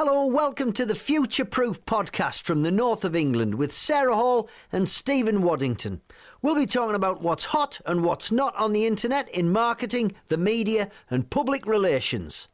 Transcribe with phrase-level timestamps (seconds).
[0.00, 4.48] Hello, welcome to the Future Proof podcast from the north of England with Sarah Hall
[4.70, 6.02] and Stephen Waddington.
[6.40, 10.36] We'll be talking about what's hot and what's not on the internet in marketing, the
[10.36, 12.46] media, and public relations.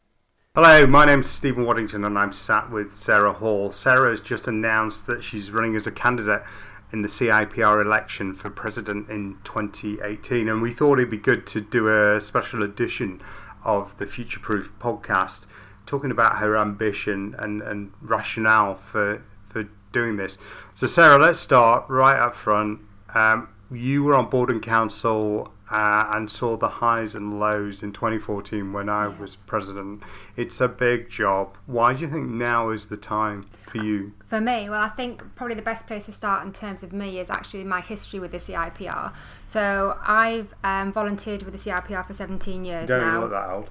[0.54, 3.71] Hello, my name's Stephen Waddington and I'm sat with Sarah Hall.
[3.72, 6.45] Sarah has just announced that she's running as a candidate
[6.92, 11.61] in the CIPR election for president in 2018, and we thought it'd be good to
[11.61, 13.21] do a special edition
[13.65, 15.45] of the Future Proof podcast
[15.87, 20.38] talking about her ambition and, and rationale for, for doing this.
[20.72, 22.80] So, Sarah, let's start right up front.
[23.14, 27.92] Um, you were on board and council uh, and saw the highs and lows in
[27.92, 29.18] 2014 when I yeah.
[29.18, 30.02] was president.
[30.36, 31.56] It's a big job.
[31.66, 34.12] Why do you think now is the time for you?
[34.28, 37.18] For me, well, I think probably the best place to start in terms of me
[37.18, 39.12] is actually my history with the CIPR.
[39.46, 43.12] So I've um, volunteered with the CIPR for 17 years Don't now.
[43.12, 43.70] Don't look that old.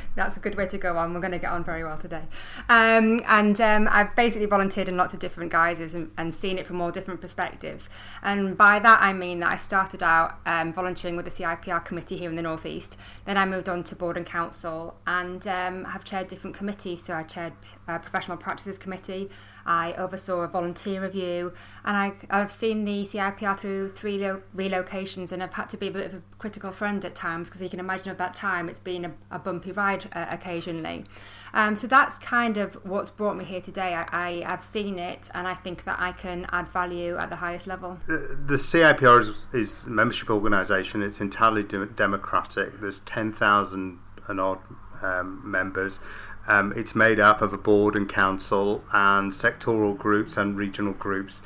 [0.15, 1.13] That's a good way to go on.
[1.13, 2.23] We're going to get on very well today.
[2.67, 6.65] Um, and um, I've basically volunteered in lots of different guises and, and, seen it
[6.65, 7.89] from all different perspectives.
[8.23, 12.17] And by that, I mean that I started out um, volunteering with the CIPR committee
[12.17, 12.97] here in the Northeast.
[13.25, 17.03] Then I moved on to board and council and um, have chaired different committees.
[17.03, 17.53] So I chaired
[17.87, 19.29] a professional practices committee.
[19.65, 21.53] I oversaw a volunteer review,
[21.85, 25.87] and I, have seen the CIPR through three lo- relocations, and I've had to be
[25.87, 28.69] a bit of a critical friend at times because you can imagine at that time
[28.69, 31.05] it's been a, a bumpy ride uh, occasionally.
[31.53, 33.93] Um, so that's kind of what's brought me here today.
[33.93, 37.35] I, I, have seen it, and I think that I can add value at the
[37.35, 37.97] highest level.
[38.07, 41.03] The, the CIPR is, is, a membership organisation.
[41.03, 42.79] It's entirely de- democratic.
[42.79, 44.59] There's ten thousand and odd
[45.01, 45.99] um, members.
[46.47, 51.41] Um, it's made up of a board and council and sectoral groups and regional groups.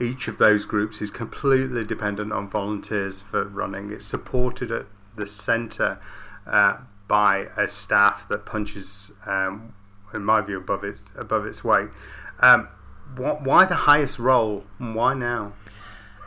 [0.00, 3.90] Each of those groups is completely dependent on volunteers for running.
[3.92, 4.86] It's supported at
[5.16, 5.98] the centre
[6.46, 9.74] uh, by a staff that punches, um,
[10.14, 11.88] in my view, above its above its weight.
[12.40, 12.68] Um,
[13.16, 14.64] wh- why the highest role?
[14.78, 15.54] And Why now?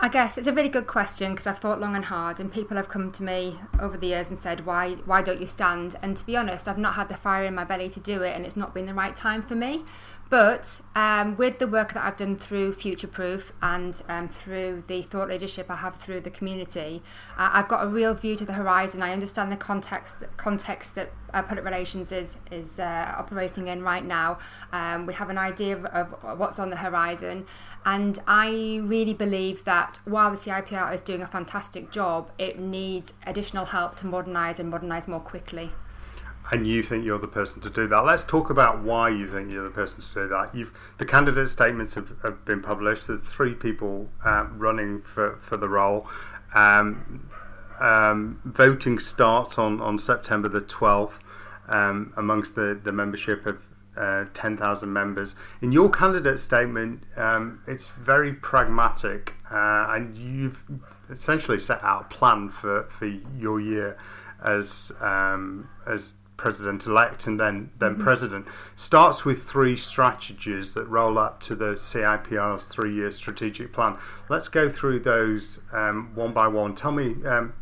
[0.03, 2.75] I guess it's a really good question because I've thought long and hard, and people
[2.75, 6.17] have come to me over the years and said, "Why, why don't you stand?" And
[6.17, 8.44] to be honest, I've not had the fire in my belly to do it, and
[8.44, 9.85] it's not been the right time for me.
[10.31, 15.03] But um, with the work that I've done through Future Proof and um, through the
[15.03, 17.03] thought leadership I have through the community,
[17.38, 19.03] uh, I've got a real view to the horizon.
[19.03, 24.06] I understand the context context that uh, public relations is is uh, operating in right
[24.06, 24.38] now.
[24.72, 27.46] Um, we have an idea of, what's on the horizon,
[27.86, 33.14] and I really believe that while the CIPR is doing a fantastic job, it needs
[33.25, 35.72] additional help to modernise and modernise more quickly
[36.52, 38.00] and you think you're the person to do that.
[38.00, 40.53] Let's talk about why you think you're the person to do that.
[40.53, 43.08] You've the candidate statements have, have been published.
[43.08, 46.08] There's three people uh, running for, for the role.
[46.53, 47.30] Um,
[47.81, 51.19] um, voting starts on, on September the 12th
[51.68, 53.62] um, amongst the, the membership of
[53.97, 55.36] uh, 10,000 members.
[55.62, 60.64] In your candidate statement, um, it's very pragmatic, uh, and you've
[61.09, 63.98] essentially set out a plan for, for your year
[64.44, 68.02] as um, as president elect and then then mm-hmm.
[68.02, 73.96] president starts with three strategies that roll up to the CIPR's three year strategic plan.
[74.28, 76.74] Let's go through those um, one by one.
[76.74, 77.24] Tell me.
[77.25, 77.53] Um,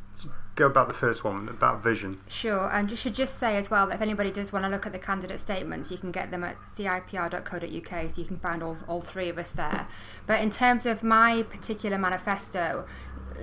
[0.60, 2.20] go about the first one about vision.
[2.28, 4.86] Sure, and you should just say as well that if anybody does want to look
[4.86, 8.78] at the candidate statements, you can get them at cipr.co.uk, so you can find all,
[8.88, 9.88] all three of us there.
[10.28, 12.86] But in terms of my particular manifesto,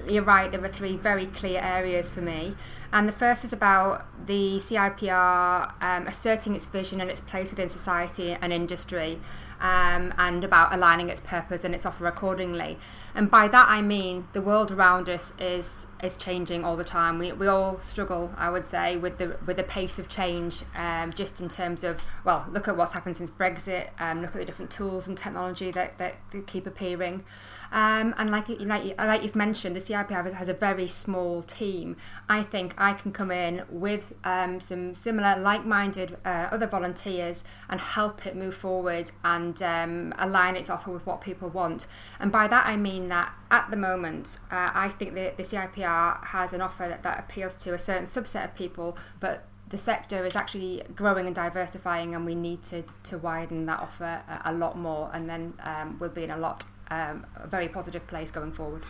[0.06, 2.55] you're right, there are three very clear areas for me.
[2.93, 7.71] And the first is about the CIPR um, asserting its vision and its place within
[7.71, 9.19] society and industry,
[9.60, 12.76] um, and about aligning its purpose and its offer accordingly.
[13.16, 17.19] And by that I mean the world around us is is changing all the time.
[17.19, 20.62] We, we all struggle, I would say, with the with the pace of change.
[20.75, 23.88] Um, just in terms of well, look at what's happened since Brexit.
[23.99, 27.25] Um, look at the different tools and technology that, that, that keep appearing.
[27.72, 31.97] Um, and like like like you've mentioned, the CIPR has a very small team.
[32.28, 37.81] I think I can come in with um, some similar, like-minded uh, other volunteers and
[37.81, 41.87] help it move forward and um, align its offer with what people want.
[42.20, 46.25] And by that I mean that at the moment, uh, I think that the CIPR
[46.26, 50.25] has an offer that, that appeals to a certain subset of people, but the sector
[50.25, 54.55] is actually growing and diversifying, and we need to, to widen that offer a, a
[54.55, 58.31] lot more, and then um, we'll be in a lot um, a very positive place
[58.31, 58.85] going forward.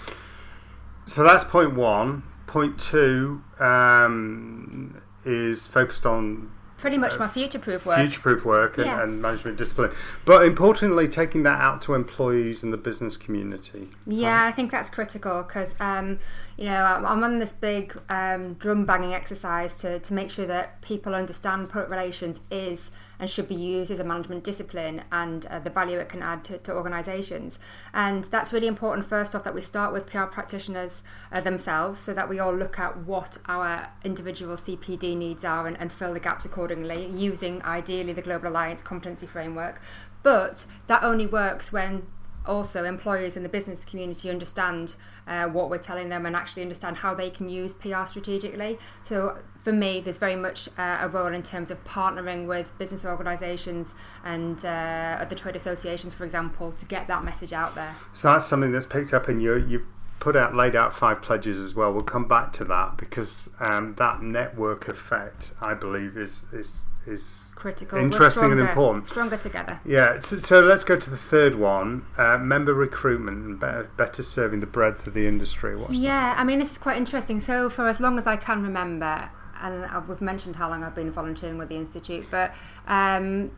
[1.07, 2.25] So that's point one.
[2.47, 7.99] Point two um, is focused on pretty much my future-proof work.
[7.99, 9.02] future-proof work and, Yeah.
[9.02, 9.93] and management discipline.
[10.25, 13.88] But importantly, taking that out to employees and the business community.
[14.06, 16.19] Yeah, I think that's critical because, um,
[16.56, 20.46] you know, I'm, I'm on this big um, drum banging exercise to, to make sure
[20.46, 25.47] that people understand public relations is and should be used as a management discipline and
[25.47, 27.59] uh, the value it can add to, to organisations.
[27.95, 31.03] And that's really important, first off, that we start with PR practitioners
[31.33, 35.79] uh, themselves so that we all look at what our individual CPD needs are and,
[35.79, 39.81] and fill the gaps accordingly, using ideally the Global Alliance competency framework.
[40.23, 42.07] But that only works when
[42.47, 44.95] also employers in the business community understand
[45.27, 48.79] uh, what we're telling them and actually understand how they can use PR strategically.
[49.03, 53.05] So for me, there's very much uh, a role in terms of partnering with business
[53.05, 57.97] organisations and uh, the trade associations, for example, to get that message out there.
[58.13, 59.85] So that's something that's picked up in your you
[60.21, 61.93] put out laid out five pledges as well.
[61.93, 67.51] We'll come back to that because um, that network effect, I believe, is is is
[67.57, 67.99] Critical.
[67.99, 69.09] Interesting and important.
[69.09, 69.81] Stronger together.
[69.85, 74.23] Yeah, so, so let's go to the third one: uh, member recruitment and better, better
[74.23, 75.75] serving the breadth of the industry.
[75.75, 75.99] What's that?
[75.99, 77.41] Yeah, I mean, this is quite interesting.
[77.41, 79.31] So, for as long as I can remember,
[79.62, 82.55] and we've mentioned how long I've been volunteering with the Institute, but
[82.87, 83.50] um,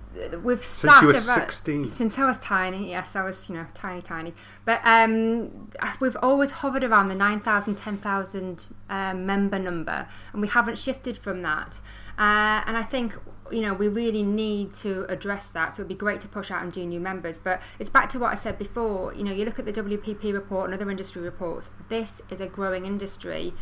[0.43, 1.85] we've Since sat you were about- 16.
[1.87, 4.35] Since I was tiny, yes, I was, you know, tiny, tiny.
[4.65, 10.79] But um, we've always hovered around the 9,000, 10,000 um, member number, and we haven't
[10.79, 11.81] shifted from that.
[12.19, 13.15] Uh, and I think
[13.51, 15.73] you know we really need to address that.
[15.75, 17.39] So it'd be great to push out and do new members.
[17.39, 19.15] But it's back to what I said before.
[19.15, 21.71] You know, you look at the WPP report and other industry reports.
[21.89, 23.55] This is a growing industry.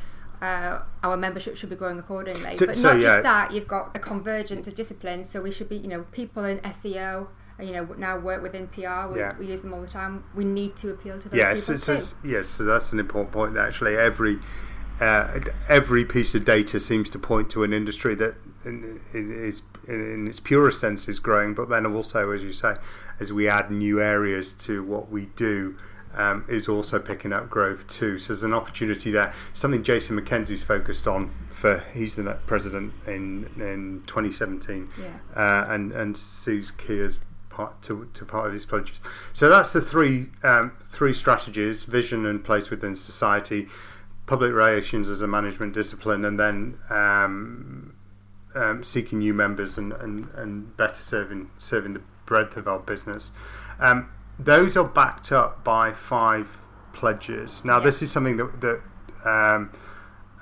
[0.43, 2.57] Uh, our membership should be growing accordingly.
[2.57, 3.03] So- but so, not yeah.
[3.03, 5.29] just that, you've got a convergence of disciplines.
[5.31, 7.29] So we should be, you know, people in SEO.
[7.59, 9.09] You know, now work within PR.
[9.11, 9.33] We, Yeah.
[9.39, 10.25] we use them all the time.
[10.35, 12.29] We need to appeal to those Yeah, people so, so, too.
[12.29, 13.57] yes, so that's an important point.
[13.57, 14.39] Actually, every
[15.01, 18.35] uh, every piece of data seems to point to an industry that,
[18.65, 21.55] in, in, is in its purest sense, is growing.
[21.55, 22.77] But then also, as you say,
[23.21, 25.77] as we add new areas to what we do.
[26.17, 28.19] Um, is also picking up growth too.
[28.19, 29.35] So there's an opportunity there.
[29.53, 35.07] Something Jason MacKenzie's focused on for he's the president in in 2017, Yeah.
[35.35, 37.19] uh, and and Sue's key as
[37.51, 39.01] part to, to part of his pledges.
[39.33, 43.69] So that's the three um, three strategies: vision and place within society,
[44.27, 47.95] public relations as a management discipline, and then um,
[48.55, 53.31] um, seeking new members and, and, and better serving serving the breadth of our business.
[53.79, 56.59] Um, those are backed up by five
[56.93, 57.65] pledges.
[57.65, 57.85] Now, Yeah.
[57.85, 58.81] this is something that that
[59.25, 59.71] um,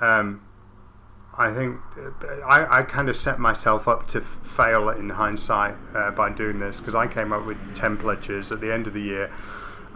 [0.00, 0.40] um,
[1.36, 1.78] I think
[2.46, 6.80] I, I kind of set myself up to fail in hindsight uh, by doing this
[6.80, 9.30] because I came up with 10 pledges at the end of the year.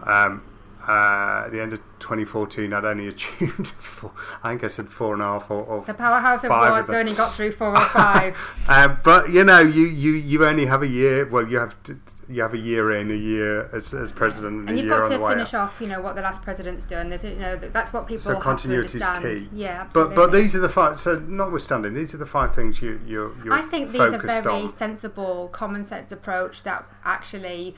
[0.05, 0.43] Um,
[0.87, 4.11] uh, at the end of 2014, I'd only achieved, four,
[4.43, 7.13] I think I said four and a half or, or The Powerhouse of Awards only
[7.13, 8.35] got through four or five.
[8.67, 11.25] Uh, but you know, you, you, you only have a year.
[11.27, 11.97] Well, you have to,
[12.29, 14.93] you have a year in, a year as, as president, and, and a you've year
[14.95, 17.09] got on to the way finish off, you know, what the last president's done.
[17.09, 19.49] There's, you know, that's what people So have to continuity is understand.
[19.51, 19.57] key.
[19.63, 20.15] Yeah, But absolutely.
[20.15, 20.99] but these are the five.
[20.99, 24.45] So notwithstanding, these are the five things you you're, you're I think these are very
[24.45, 24.69] on.
[24.69, 27.75] sensible, common sense approach that actually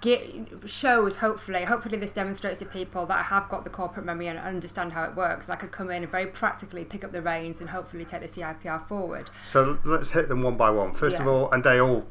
[0.00, 0.22] get,
[0.66, 4.38] shows hopefully hopefully this demonstrates to people that I have got the corporate memory and
[4.38, 5.48] understand how it works.
[5.48, 8.20] Like I could come in and very practically pick up the reins and hopefully take
[8.20, 9.30] the CIPR forward.
[9.44, 10.92] So let's hit them one by one.
[10.92, 12.06] First of all, and they all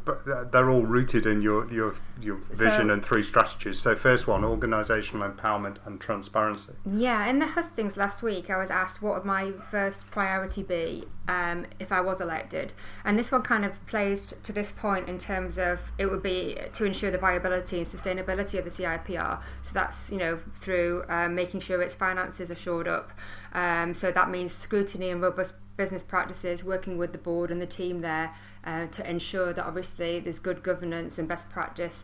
[0.52, 3.80] they're all rooted in your your your vision So- and three strategies.
[3.80, 6.74] So first one, organisational empowerment and transparency.
[6.86, 11.06] Yeah, in the hustings last week, I was asked what would my first priority be
[11.28, 12.74] um, if I was elected,
[13.06, 16.58] and this one kind of plays to this point in terms of it would be
[16.74, 19.42] to ensure the viability and sustainability of the CIPR.
[19.62, 23.14] So that's you know through um, making sure its finances are shored up.
[23.54, 27.68] Um, so that means scrutiny and robust business practices, working with the board and the
[27.68, 28.34] team there
[28.66, 32.04] uh, to ensure that obviously there's good governance and best practice,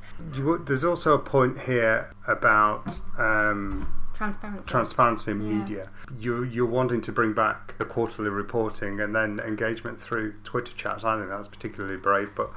[0.65, 2.98] there's also a point here about.
[3.18, 4.70] Um, transparency.
[4.70, 5.58] transparency in Yeah.
[5.58, 5.89] media.
[6.18, 11.03] You, you're wanting to bring back the quarterly reporting and then engagement through Twitter chats.
[11.03, 12.50] I think that's particularly brave, but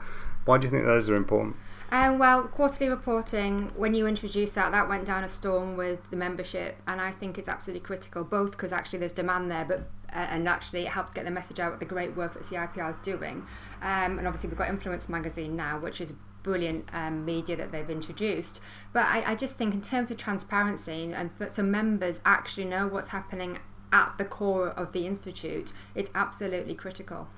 [0.44, 1.56] why do you think those are important?
[1.90, 6.16] Um, well, quarterly reporting, when you introduced that, that went down a storm with the
[6.16, 10.18] membership, and I think it's absolutely critical, both because actually there's demand there, but uh,
[10.30, 12.99] and actually it helps get the message out of the great work that CIPR is
[12.99, 13.44] doing.
[13.82, 16.12] Um, and obviously we've got Influence Magazine now, which is
[16.47, 18.61] brilliant um, media that they've introduced.
[18.93, 22.87] But I, I just think in terms of transparency and for, so members actually know
[22.87, 23.59] what's happening
[23.93, 27.29] at the core of the institute, it's absolutely critical.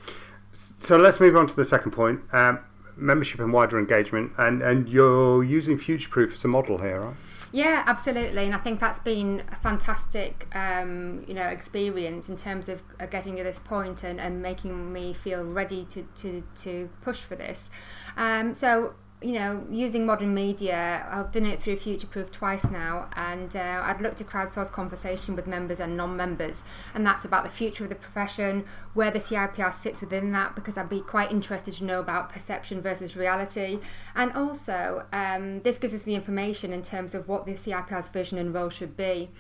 [0.53, 2.21] So let's move on to the second point.
[2.33, 2.61] Um,
[2.97, 7.17] membership and wider engagement, and, and you're using Future Proof as a model here, right?
[7.51, 12.69] Yeah, absolutely, and I think that's been a fantastic, um, you know, experience in terms
[12.69, 16.91] of uh, getting to this point and, and making me feel ready to, to, to
[17.01, 17.71] push for this.
[18.19, 23.09] Um, so you know, using modern media, I've done it through Future Proof twice now,
[23.17, 26.63] and uh, I'd look to crowdsource conversation with members and non-members,
[26.95, 30.79] and that's about the future of the profession, where the CIPR sits within that, because
[30.79, 33.81] I'd be quite interested to know about perception versus reality,
[34.15, 38.39] and also um, this gives us the information in terms of what the CIPR's vision
[38.39, 39.31] and role should be.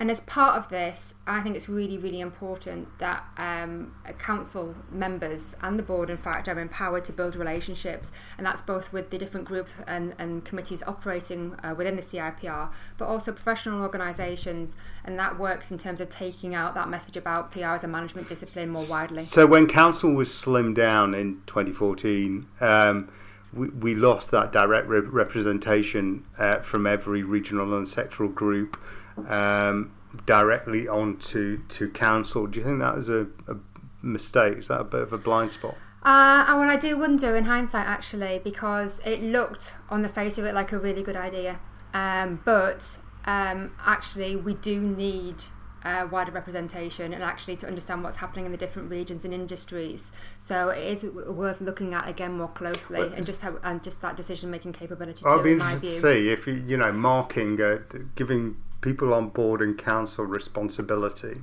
[0.00, 5.56] And as part of this, I think it's really, really important that um, council members
[5.60, 8.12] and the board, in fact, are empowered to build relationships.
[8.36, 12.70] And that's both with the different groups and, and committees operating uh, within the CIPR,
[12.96, 14.76] but also professional organisations.
[15.04, 18.28] And that works in terms of taking out that message about PR as a management
[18.28, 19.24] discipline more widely.
[19.24, 23.10] So when council was slimmed down in 2014, um,
[23.52, 28.78] we, we, lost that direct re- representation uh, from every regional and sectoral group
[29.26, 29.92] um,
[30.26, 32.46] directly onto to council.
[32.46, 33.56] Do you think that was a, a
[34.02, 34.58] mistake?
[34.58, 35.76] Is that a bit of a blind spot?
[36.02, 40.44] Uh, well, I do wonder in hindsight, actually, because it looked on the face of
[40.44, 41.58] it like a really good idea.
[41.92, 45.44] Um, but um, actually, we do need
[45.84, 50.10] uh, wider representation and actually to understand what's happening in the different regions and industries.
[50.38, 54.16] So it is worth looking at again more closely and just have, and just that
[54.16, 55.24] decision making capability.
[55.24, 57.78] I'd be interested to see if you, you know marking, uh,
[58.14, 61.42] giving people on board and council responsibility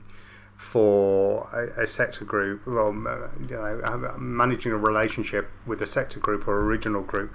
[0.55, 6.47] for a, a, sector group, well, you know, managing a relationship with a sector group
[6.47, 7.33] or a regional group.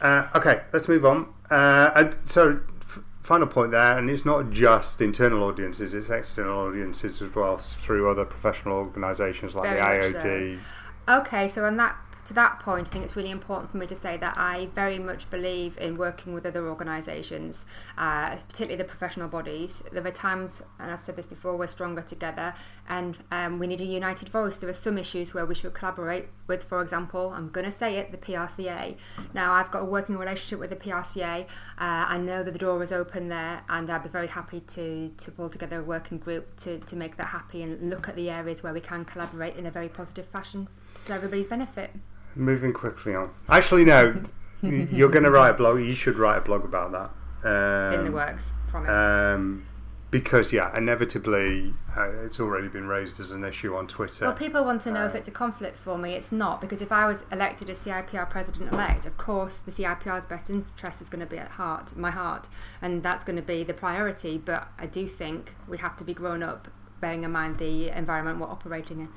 [0.00, 1.32] Uh, okay, let's move on.
[1.50, 6.66] Uh, and so, f- final point there, and it's not just internal audiences; it's external
[6.66, 10.58] audiences as well through other professional organisations like Very the IOD.
[11.06, 11.20] So.
[11.20, 11.96] Okay, so on that
[12.28, 14.98] to that point, I think it's really important for me to say that I very
[14.98, 17.64] much believe in working with other organisations,
[17.96, 19.82] uh, particularly the professional bodies.
[19.90, 22.52] There are times, and I've said this before, we're stronger together
[22.86, 24.58] and um, we need a united voice.
[24.58, 27.96] There are some issues where we should collaborate with, for example, I'm going to say
[27.96, 28.96] it, the PRCA.
[29.32, 31.44] Now, I've got a working relationship with the PRCA.
[31.44, 31.46] Uh,
[31.78, 35.30] I know that the door is open there, and I'd be very happy to, to
[35.30, 38.62] pull together a working group to, to make that happy and look at the areas
[38.62, 40.68] where we can collaborate in a very positive fashion
[41.06, 41.90] for everybody's benefit
[42.34, 43.30] moving quickly on.
[43.48, 44.22] Actually, no.
[44.62, 45.80] you're going to write a blog.
[45.80, 47.10] You should write a blog about that.
[47.48, 48.50] Um, it's in the um, works.
[48.68, 48.90] Promise.
[48.90, 49.66] Um,
[50.10, 54.24] because yeah, inevitably uh, it's already been raised as an issue on Twitter.
[54.24, 56.14] Well, people want to know uh, if it's a conflict for me.
[56.14, 60.24] It's not because if I was elected as CIPR president elect, of course the CIPR's
[60.24, 62.48] best interest is going to be at heart, my heart,
[62.80, 64.38] and that's going to be the priority.
[64.38, 66.68] But I do think we have to be grown up,
[67.00, 69.08] bearing in mind the environment we're operating in.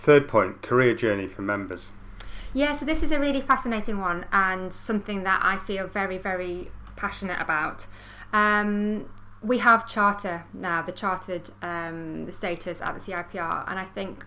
[0.00, 1.90] Third point career journey for members.
[2.54, 6.70] Yeah, so this is a really fascinating one and something that I feel very, very
[6.96, 7.86] passionate about.
[8.32, 9.10] Um,
[9.42, 14.24] we have charter now, the chartered um, the status at the CIPR, and I think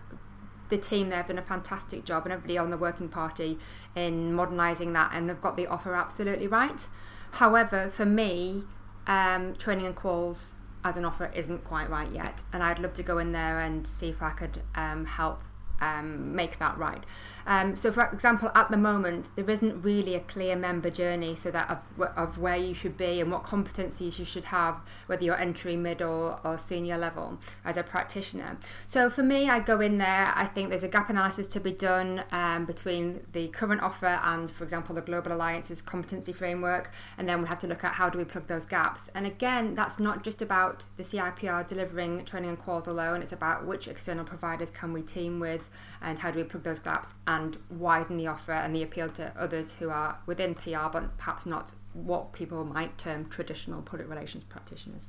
[0.68, 3.58] the team there have done a fantastic job, and everybody on the working party
[3.96, 6.86] in modernising that, and they've got the offer absolutely right.
[7.32, 8.64] However, for me,
[9.06, 10.52] um, training and quals
[10.84, 13.86] as an offer isn't quite right yet, and I'd love to go in there and
[13.86, 15.42] see if I could um, help
[15.82, 17.04] um, make that right.
[17.44, 21.50] Um, so, for example, at the moment, there isn't really a clear member journey, so
[21.50, 25.36] that of, of where you should be and what competencies you should have, whether you're
[25.36, 28.58] entry, mid, or, or senior level as a practitioner.
[28.86, 30.32] So, for me, I go in there.
[30.34, 34.48] I think there's a gap analysis to be done um, between the current offer and,
[34.48, 38.08] for example, the Global Alliance's competency framework, and then we have to look at how
[38.08, 39.10] do we plug those gaps.
[39.14, 43.22] And again, that's not just about the CIPR delivering training and quals alone.
[43.22, 45.70] It's about which external providers can we team with,
[46.00, 49.32] and how do we plug those gaps and widen the offer and the appeal to
[49.38, 54.44] others who are within PR but perhaps not what people might term traditional public relations
[54.44, 55.06] practitioners.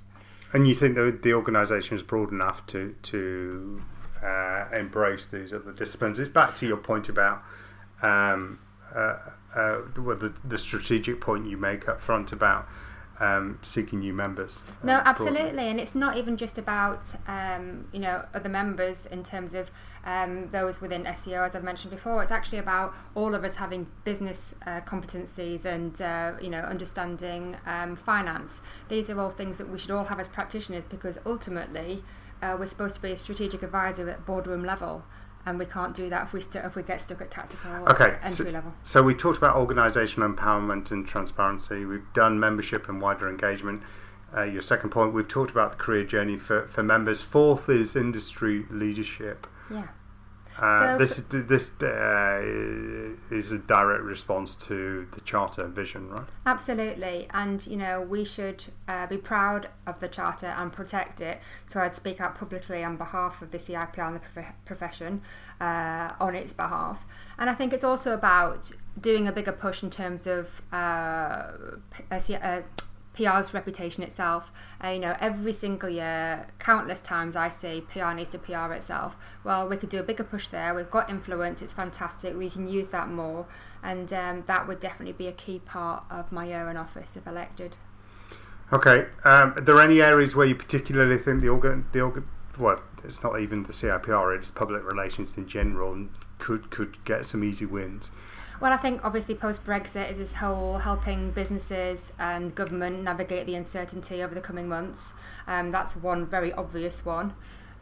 [0.51, 3.82] And you think that the organisation is broad enough to to
[4.24, 6.20] uh, embrace these other disciplines?
[6.20, 7.43] It's back to your point about
[8.01, 8.60] um,
[8.93, 9.17] uh,
[9.55, 12.67] uh, the, the strategic point you make up front about
[13.23, 14.63] um, seeking new members.
[14.67, 15.67] Uh, no, absolutely, broadly.
[15.69, 19.71] and it's not even just about um, you know other members in terms of
[20.05, 22.21] um, those within SEO, as I've mentioned before.
[22.21, 27.57] It's actually about all of us having business uh, competencies and uh, you know understanding
[27.65, 28.61] um, finance.
[28.89, 32.03] These are all things that we should all have as practitioners because ultimately
[32.41, 35.03] uh, we're supposed to be a strategic advisor at boardroom level
[35.45, 38.17] and we can't do that if we st- if we get stuck at tactical okay,
[38.21, 38.73] entry so, level.
[38.83, 41.85] So we talked about organisational empowerment and transparency.
[41.85, 43.83] We've done membership and wider engagement.
[44.35, 47.21] Uh, your second point, we've talked about the career journey for, for members.
[47.21, 49.45] Fourth is industry leadership.
[49.69, 49.88] Yeah.
[50.60, 52.41] Uh, So this is this uh,
[53.31, 56.27] is a direct response to the charter vision, right?
[56.45, 61.41] Absolutely, and you know we should uh, be proud of the charter and protect it.
[61.67, 65.22] So I'd speak out publicly on behalf of the CIPR and the prof- profession
[65.60, 67.05] uh, on its behalf.
[67.38, 71.51] And I think it's also about doing a bigger push in terms of uh,
[71.91, 72.03] p-
[73.13, 74.51] PR's reputation itself.
[74.84, 79.15] Uh, you know, every single year, countless times I say PR needs to PR itself.
[79.43, 80.74] Well, we could do a bigger push there.
[80.74, 81.62] We've got influence.
[81.62, 82.36] It's fantastic.
[82.36, 83.48] We can use that more,
[83.82, 87.27] and um, that would definitely be a key part of my year in office if
[87.27, 87.77] elected.
[88.72, 89.05] Okay.
[89.24, 92.27] Um, are there any areas where you particularly think the organ, the organ,
[92.58, 97.25] well, it's not even the CIPR; it's public relations in general, and could could get
[97.25, 98.10] some easy wins.
[98.63, 104.24] Well, I think obviously post Brexit, this whole helping businesses and government navigate the uncertainty
[104.24, 105.13] over the coming months.
[105.48, 107.34] Um, that's one very obvious one.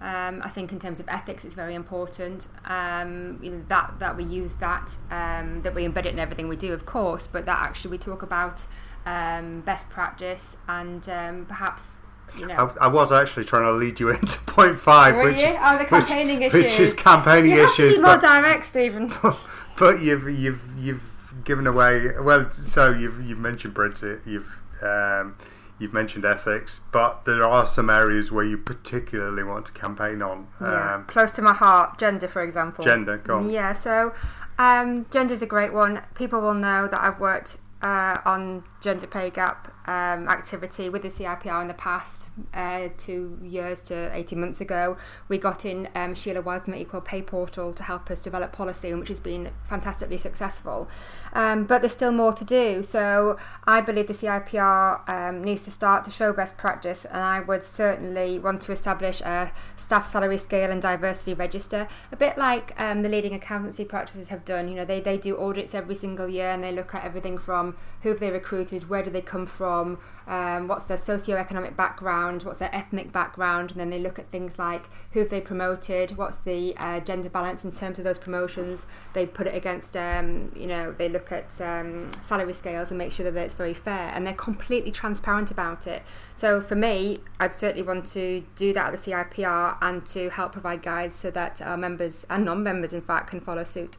[0.02, 4.18] Um, I think in terms of ethics, it's very important um, you know, that that
[4.18, 7.46] we use that um, that we embed it in everything we do, of course, but
[7.46, 8.66] that actually we talk about
[9.06, 12.00] um, best practice and um, perhaps
[12.38, 12.74] you know.
[12.82, 15.48] I, I was actually trying to lead you into point five, Were which you?
[15.48, 16.80] is Oh, the campaigning which, issues.
[16.90, 17.96] is campaigning you have issues.
[17.96, 19.14] to be more but, direct, Stephen.
[19.80, 21.04] but you've you've you've
[21.44, 22.12] given away.
[22.20, 24.26] Well, so you've you've mentioned Brexit.
[24.26, 24.48] You've
[24.84, 25.36] um,
[25.80, 30.48] you've mentioned ethics, but there are some areas where you particularly want to campaign on.
[30.60, 31.98] Yeah, Um, close to my heart.
[31.98, 32.84] Gender, for example.
[32.86, 33.50] Gender, go on.
[33.50, 34.14] Yeah, so
[34.60, 36.02] um, gender is a great one.
[36.14, 41.10] People will know that I've worked uh, on gender pay gap um, activity with the
[41.10, 44.98] CIPR in the past uh, two years to 18 months ago.
[45.28, 49.10] We got in um, Sheila Wiseman Equal Pay Portal to help us develop policy, which
[49.10, 50.90] has been fantastically successful.
[51.34, 52.84] Um, but there's still more to do.
[52.84, 57.40] So I believe the CIPR um, needs to start to show best practice, and I
[57.40, 62.80] would certainly want to establish a staff salary scale and diversity register, a bit like
[62.80, 64.70] um, the leading accountancy practices have done.
[64.70, 67.76] You know, they, they do audits every single year and they look at everything from
[68.02, 69.81] who have they recruited, where do they come from,
[70.28, 74.58] um, what's their socio-economic background, what's their ethnic background, and then they look at things
[74.58, 78.86] like who have they promoted, what's the uh, gender balance in terms of those promotions.
[79.14, 83.12] They put it against, um, you know, they look at um, salary scales and make
[83.12, 86.04] sure that it's very fair, and they're completely transparent about it.
[86.36, 90.54] So for me, I'd certainly want to do that at the CIPR and to help
[90.54, 93.98] provide guides so that our members and non-members, in fact, can follow suit.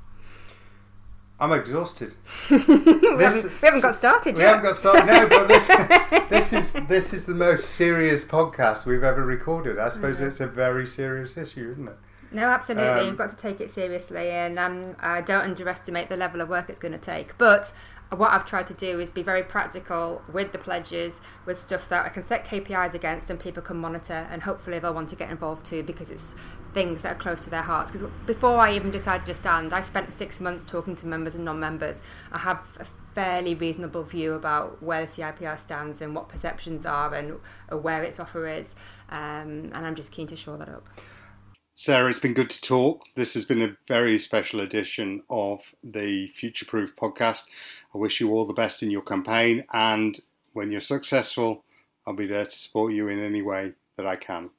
[1.43, 2.15] I'm exhausted.
[2.51, 4.39] we, haven't, we haven't got started yet.
[4.39, 4.49] We yet.
[4.49, 5.07] haven't got started.
[5.07, 5.67] No, but this,
[6.31, 9.77] this is this is the most serious podcast we've ever recorded.
[9.77, 11.97] I suppose it's a very serious issue, isn't it?
[12.31, 12.89] No, absolutely.
[12.89, 16.49] Um, You've got to take it seriously, and um, I don't underestimate the level of
[16.49, 17.37] work it's going to take.
[17.39, 17.73] But
[18.19, 22.05] what I've tried to do is be very practical with the pledges, with stuff that
[22.05, 25.31] I can set KPIs against and people can monitor, and hopefully they'll want to get
[25.31, 26.35] involved too because it's
[26.75, 27.91] things that are close to their hearts.
[27.91, 31.45] Because before I even decided to stand, I spent six months talking to members and
[31.45, 32.03] non members.
[32.31, 37.15] I have a fairly reasonable view about where the CIPR stands and what perceptions are
[37.15, 37.39] and
[37.71, 38.75] where its offer is,
[39.11, 40.87] um, and I'm just keen to shore that up.
[41.85, 43.07] Sarah, it's been good to talk.
[43.17, 47.49] This has been a very special edition of the Future Proof podcast.
[47.93, 50.21] I wish you all the best in your campaign, and
[50.53, 51.65] when you're successful,
[52.07, 54.51] I'll be there to support you in any way that I can.